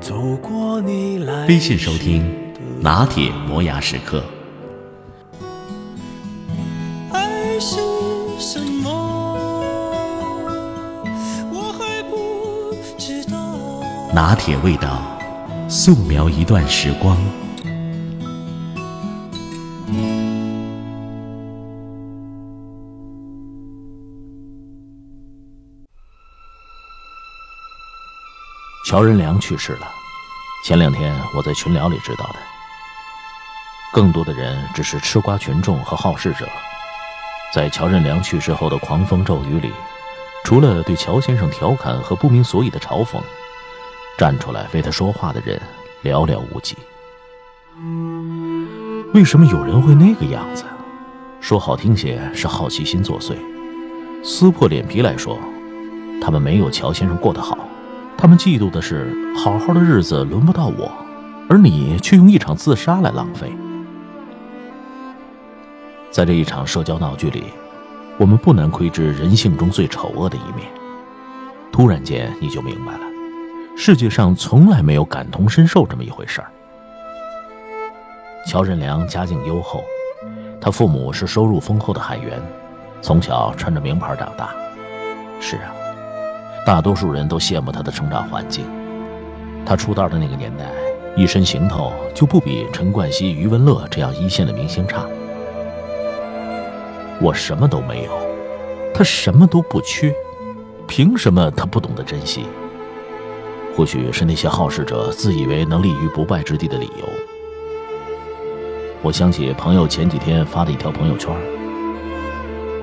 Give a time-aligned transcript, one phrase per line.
[0.00, 2.24] 走过你来微信收听
[2.80, 4.24] 拿铁磨牙时刻。
[7.12, 7.76] 爱是
[8.38, 8.90] 什么？
[11.52, 13.36] 我还不知道。
[14.14, 15.02] 拿铁味道，
[15.68, 17.16] 素描一段时光。
[28.86, 29.86] 乔任梁去世了，
[30.70, 32.36] 前两天我在群聊里知道的。
[33.92, 36.48] 更多的人只是吃瓜群众和好事者，
[37.52, 39.72] 在乔任梁去世后的狂风骤雨里，
[40.44, 43.20] 除了对乔先生调侃和不明所以的嘲讽，
[44.16, 45.60] 站出来为他说话的人
[46.04, 46.76] 寥寥无几。
[49.12, 50.62] 为什么有人会那个样子？
[51.40, 53.34] 说好听些是好奇心作祟，
[54.22, 55.36] 撕破脸皮来说，
[56.22, 57.58] 他们没有乔先生过得好。
[58.20, 60.92] 他们嫉妒的是，好好的日子轮不到我，
[61.48, 63.50] 而你却用一场自杀来浪费。
[66.10, 67.44] 在这一场社交闹剧里，
[68.18, 70.68] 我们不难窥知人性中最丑恶的一面。
[71.72, 73.00] 突然间，你就明白了，
[73.74, 76.50] 世界上从来没有感同身受这么一回事儿。
[78.46, 79.82] 乔任梁家境优厚，
[80.60, 82.38] 他父母是收入丰厚的海员，
[83.00, 84.50] 从小穿着名牌长大。
[85.40, 85.72] 是啊。
[86.70, 88.64] 大多数人都羡慕他的成长环境。
[89.66, 90.70] 他出道的那个年代，
[91.16, 95.04] 一身行头就不比陈冠希、余文乐这样一线的明星差。
[97.20, 98.12] 我什么都没有，
[98.94, 100.14] 他什么都不缺，
[100.86, 102.44] 凭什么他不懂得珍惜？
[103.76, 107.04] 或许是那些好事者自以为能立于不败之地的理由。
[109.02, 111.34] 我想起朋友前几天发的一条朋友圈：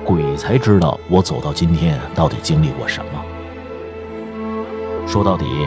[0.04, 3.24] 鬼才知道我走到今天到底经历过什么。
[5.08, 5.66] 说到底，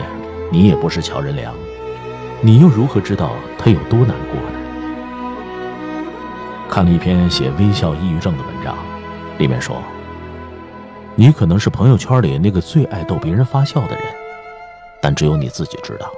[0.52, 1.52] 你也不是乔任梁，
[2.40, 4.58] 你又如何知道他有多难过呢？
[6.68, 8.76] 看了一篇写微笑抑郁症的文章，
[9.38, 9.82] 里面说，
[11.16, 14.04] 你可能是朋友圈里那个最爱逗别人发笑的人，
[15.00, 16.08] 但只有你自己知道，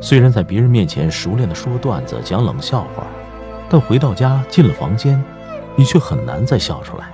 [0.00, 3.04] 虽然在别人面前熟练的说段子、讲冷笑话，
[3.68, 5.20] 但回到家进了房间，
[5.74, 7.06] 你却很难再笑出来。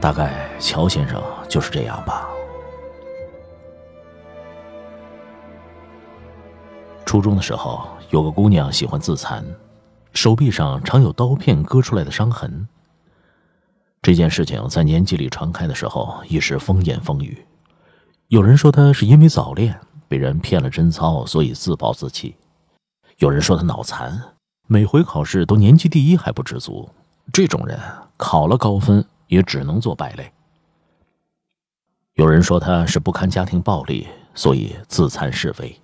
[0.00, 2.28] 大概乔先生就是这样吧。
[7.12, 9.44] 初中的时候，有个姑娘喜欢自残，
[10.14, 12.66] 手臂上常有刀片割出来的伤痕。
[14.00, 17.46] 这件事情在年级里传开的时候，一时风言风语。
[18.28, 19.78] 有人说她是因为早恋
[20.08, 22.34] 被人骗了贞操，所以自暴自弃；
[23.18, 24.18] 有人说她脑残，
[24.66, 26.88] 每回考试都年级第一还不知足，
[27.30, 27.78] 这种人
[28.16, 30.32] 考了高分也只能做败类。
[32.14, 35.78] 有人说她是不堪家庭暴力，所以自残是非。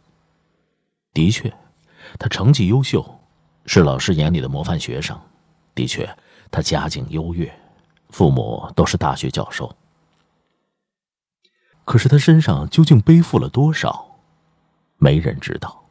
[1.18, 1.52] 的确，
[2.16, 3.04] 他成绩优秀，
[3.66, 5.18] 是老师眼里的模范学生。
[5.74, 6.08] 的确，
[6.48, 7.52] 他家境优越，
[8.10, 9.74] 父母都是大学教授。
[11.84, 14.06] 可是他身上究竟背负了多少？
[14.96, 15.84] 没人知道。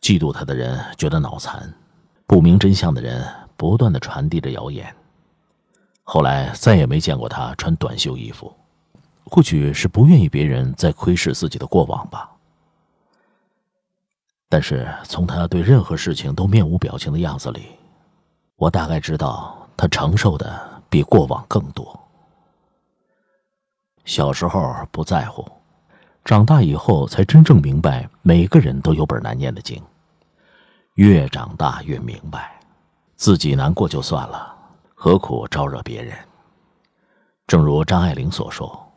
[0.00, 1.74] 嫉妒他的人觉得脑残，
[2.26, 3.22] 不明真相的人
[3.58, 4.96] 不断的传递着谣言。
[6.04, 8.50] 后来再也没见过他穿短袖衣服，
[9.24, 12.30] 或许是不愿意别人再窥视自己的过往吧。
[14.52, 17.70] 但是从他对任何事情都面无表情的样子里，
[18.56, 21.98] 我大概知道他承受的比过往更多。
[24.04, 25.42] 小时候不在乎，
[26.22, 29.82] 长大以后才真正明白，每个人都有本难念的经。
[30.96, 32.60] 越长大越明白，
[33.16, 34.54] 自己难过就算了，
[34.94, 36.14] 何苦招惹别人？
[37.46, 38.92] 正如张爱玲所说：“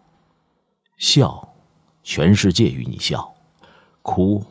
[1.00, 1.48] 笑，
[2.04, 3.22] 全世界与你笑；
[4.02, 4.44] 哭。”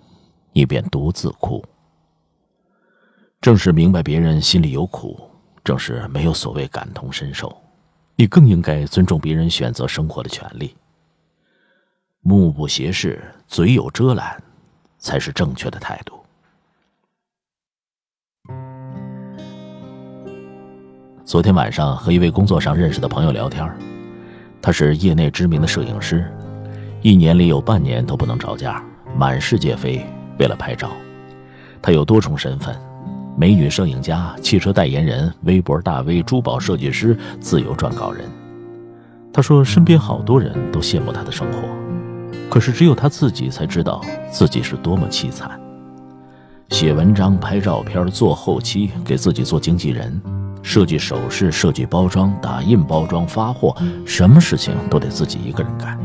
[0.54, 1.62] 你便独自哭。
[3.40, 5.20] 正是明白别人心里有苦，
[5.62, 7.54] 正是没有所谓感同身受，
[8.16, 10.74] 你更应该尊重别人选择生活的权利。
[12.20, 14.42] 目不斜视，嘴有遮拦，
[14.96, 16.14] 才是正确的态度。
[21.24, 23.68] 昨天晚上和一位工作上认识的朋友聊天，
[24.62, 26.32] 他是业内知名的摄影师，
[27.02, 28.82] 一年里有半年都不能着家。
[29.16, 30.04] 满世界飞，
[30.38, 30.90] 为了拍照。
[31.82, 32.74] 他有多重身份：
[33.36, 38.24] 美女摄影家、汽车代言人、微博大 V、珠宝设计师、自由撰稿人。
[39.32, 41.58] 他说，身边好多人都羡慕他的生活，
[42.48, 44.00] 可是只有他自己才知道
[44.30, 45.50] 自己是多么凄惨。
[46.70, 50.20] 写文章、拍照片、做后期，给自己做经纪人，
[50.62, 53.76] 设计首饰、设计包装、打印包装、发货，
[54.06, 55.98] 什么事情都得自己一个人干。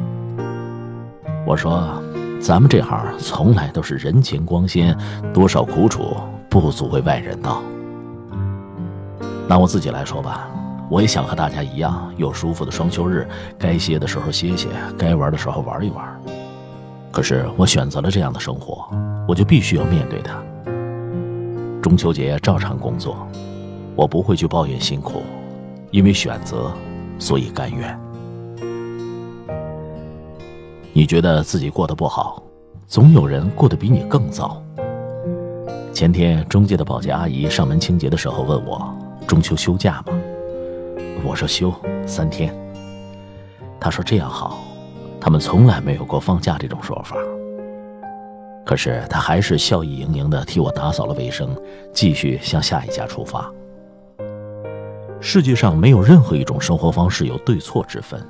[1.46, 2.02] 我说，
[2.40, 4.98] 咱们这行从来都是人情光鲜，
[5.34, 6.16] 多少苦楚
[6.50, 7.62] 不足为外人道。
[9.48, 10.48] 拿我自己来说吧，
[10.90, 13.28] 我也想和大家一样，有舒服的双休日，
[13.58, 16.06] 该歇的时候歇歇，该玩的时候玩一玩。
[17.12, 18.88] 可是我选择了这样的生活，
[19.28, 20.42] 我就必须要面对它。
[21.82, 23.28] 中秋节照常工作，
[23.96, 25.22] 我不会去抱怨辛苦，
[25.92, 26.72] 因为选择，
[27.20, 28.00] 所以甘愿。
[30.92, 32.42] 你觉得自己过得不好，
[32.88, 34.62] 总有人过得比你更糟。
[35.94, 38.94] 前天中介的保洁阿姨上门清洁的时候问我
[39.28, 40.14] ：“中秋休假吗？”
[41.24, 41.74] 我说：“休
[42.06, 42.54] 三天。”
[43.80, 44.60] 她说：“这样好，
[45.20, 47.16] 他们从来没有过放假这种说法。”
[48.66, 51.56] 可是她还是笑意盈盈的替我打扫了卫生，
[51.94, 53.52] 继续向下一家出发。
[55.20, 58.22] 世界上没有任何一种生活方式有对错之分，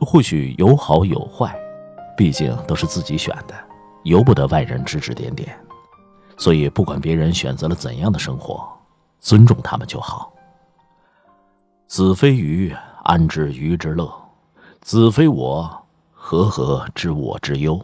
[0.00, 1.56] 或许有好有坏。
[2.16, 3.54] 毕竟都是自己选的，
[4.04, 5.54] 由不得外人指指点点，
[6.38, 8.66] 所以不管别人选择了怎样的生活，
[9.20, 10.32] 尊重他们就好。
[11.86, 12.74] 子非鱼，
[13.04, 14.10] 安知鱼之乐？
[14.80, 17.80] 子非我，何何知我之忧？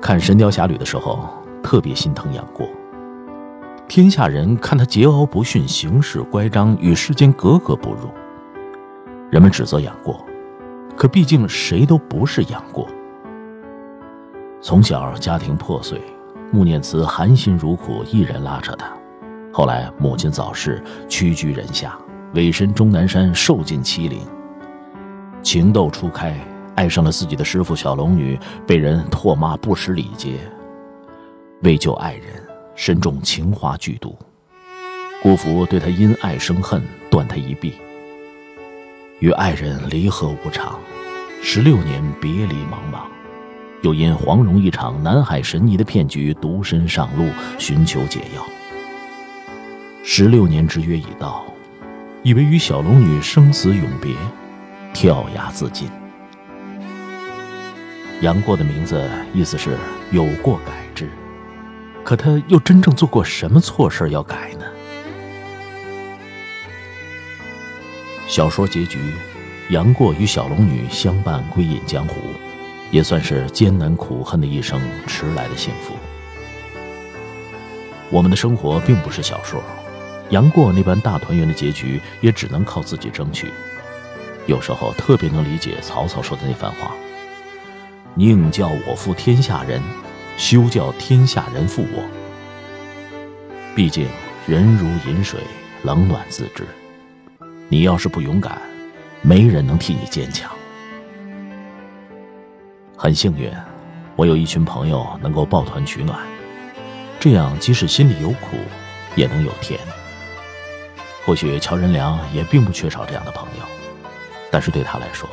[0.00, 1.18] 看《神雕侠侣》的时候，
[1.62, 2.68] 特别心疼杨过。
[3.94, 8.10] 天下人看他桀骜不驯、行事乖张，与世间格格不入。
[9.30, 10.26] 人们指责杨过，
[10.96, 12.88] 可毕竟谁都不是杨过。
[14.60, 16.02] 从小家庭破碎，
[16.50, 18.92] 穆念慈含辛茹苦一人拉扯他。
[19.52, 21.96] 后来母亲早逝，屈居人下，
[22.34, 24.18] 委身终南山，受尽欺凌。
[25.40, 26.36] 情窦初开，
[26.74, 28.36] 爱上了自己的师傅小龙女，
[28.66, 30.40] 被人唾骂不识礼节。
[31.62, 32.43] 为救爱人。
[32.76, 34.16] 身中情花剧毒，
[35.22, 37.74] 姑父对他因爱生恨，断他一臂。
[39.20, 40.78] 与爱人离合无常，
[41.40, 43.04] 十六年别离茫茫，
[43.82, 47.28] 又因黄蓉一场南海神尼的骗局，独身上路
[47.58, 48.44] 寻求解药。
[50.02, 51.44] 十六年之约已到，
[52.22, 54.14] 以为与小龙女生死永别，
[54.92, 55.88] 跳崖自尽。
[58.20, 59.78] 杨过的名字意思是
[60.10, 61.08] 有过改之。
[62.04, 64.66] 可他又真正做过什么错事要改呢？
[68.28, 68.98] 小说结局，
[69.70, 72.16] 杨过与小龙女相伴归隐江湖，
[72.90, 75.94] 也算是艰难苦恨的一生迟来的幸福。
[78.10, 79.62] 我们的生活并不是小说，
[80.28, 83.50] 杨过那般大团圆的结局，也只能靠自己争取。
[84.46, 86.94] 有时候特别能理解曹操说的那番话
[88.14, 89.82] ：“宁叫我负天下人。”
[90.36, 92.04] 休叫天下人负我。
[93.74, 94.06] 毕竟
[94.46, 95.40] 人如饮水，
[95.82, 96.64] 冷暖自知。
[97.68, 98.60] 你要是不勇敢，
[99.22, 100.50] 没人能替你坚强。
[102.96, 103.50] 很幸运，
[104.16, 106.18] 我有一群朋友能够抱团取暖，
[107.18, 108.56] 这样即使心里有苦，
[109.16, 109.80] 也能有甜。
[111.24, 113.64] 或许乔任梁也并不缺少这样的朋友，
[114.50, 115.28] 但是对他来说，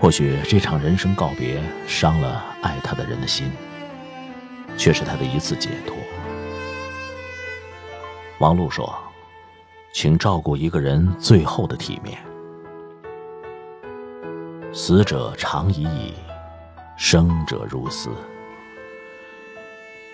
[0.00, 3.50] 或许这场人生告别伤了爱他的人的心。
[4.76, 5.96] 却是他的一次解脱。
[8.38, 8.92] 王璐说
[9.94, 12.18] ：“请照顾一个人最后的体面。
[14.72, 16.14] 死者长已矣，
[16.96, 18.10] 生者如斯。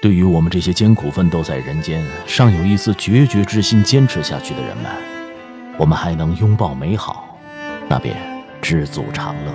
[0.03, 4.93] 对于我们这些艰苦奋斗在人间、尚有一丝决绝之心坚持下去的人们，
[5.79, 7.39] 我们还能拥抱美好，
[7.89, 8.17] 那便
[8.61, 9.53] 知足常乐。”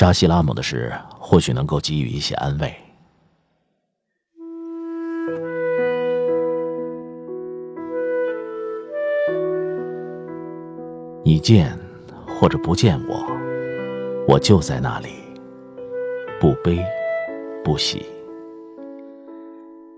[0.00, 2.74] 扎西拉姆的事或许能够给予一些安慰。
[11.22, 11.78] 你见
[12.26, 13.26] 或者不见我，
[14.26, 15.08] 我就在那里，
[16.40, 16.82] 不悲
[17.62, 18.02] 不喜。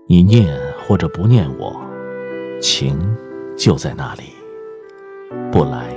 [0.05, 0.53] 你念
[0.85, 1.81] 或者不念我，
[2.61, 2.99] 情
[3.55, 4.23] 就在那里，
[5.49, 5.87] 不来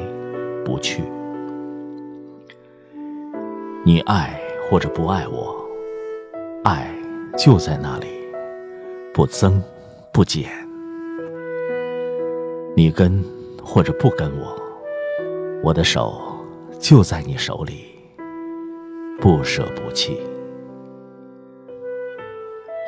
[0.65, 1.03] 不去。
[3.87, 4.37] 你爱
[4.69, 5.55] 或者不爱我，
[6.65, 6.93] 爱
[7.39, 8.09] 就在那里，
[9.15, 9.63] 不增
[10.13, 10.51] 不减。
[12.75, 13.25] 你跟
[13.63, 14.61] 或者不跟我，
[15.63, 16.21] 我的手
[16.81, 17.85] 就在你手里，
[19.21, 20.21] 不舍不弃。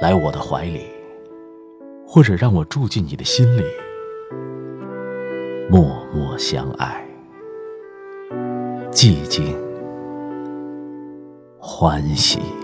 [0.02, 0.81] 来我的怀里，
[2.09, 3.62] 或者让我住进你的心里，
[5.71, 7.07] 默默相爱，
[8.90, 9.57] 寂静
[11.80, 12.58] 欢喜。